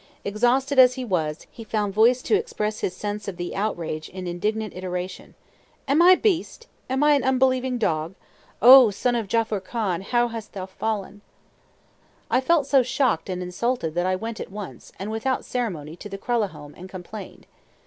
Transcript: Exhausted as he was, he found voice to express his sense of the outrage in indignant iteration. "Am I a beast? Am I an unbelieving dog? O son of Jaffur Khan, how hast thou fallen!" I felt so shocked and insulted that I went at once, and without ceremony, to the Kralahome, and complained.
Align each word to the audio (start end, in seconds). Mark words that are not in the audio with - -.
Exhausted 0.25 0.79
as 0.79 0.95
he 0.95 1.05
was, 1.05 1.45
he 1.51 1.63
found 1.63 1.93
voice 1.93 2.23
to 2.23 2.33
express 2.33 2.79
his 2.79 2.95
sense 2.95 3.27
of 3.27 3.37
the 3.37 3.55
outrage 3.55 4.09
in 4.09 4.25
indignant 4.25 4.73
iteration. 4.75 5.35
"Am 5.87 6.01
I 6.01 6.13
a 6.13 6.17
beast? 6.17 6.65
Am 6.89 7.03
I 7.03 7.11
an 7.13 7.23
unbelieving 7.23 7.77
dog? 7.77 8.15
O 8.63 8.89
son 8.89 9.15
of 9.15 9.27
Jaffur 9.27 9.59
Khan, 9.63 10.01
how 10.01 10.27
hast 10.29 10.53
thou 10.53 10.65
fallen!" 10.65 11.21
I 12.31 12.41
felt 12.41 12.65
so 12.65 12.81
shocked 12.81 13.29
and 13.29 13.43
insulted 13.43 13.93
that 13.93 14.07
I 14.07 14.15
went 14.15 14.39
at 14.39 14.51
once, 14.51 14.91
and 14.97 15.11
without 15.11 15.45
ceremony, 15.45 15.95
to 15.97 16.09
the 16.09 16.17
Kralahome, 16.17 16.73
and 16.75 16.89
complained. 16.89 17.45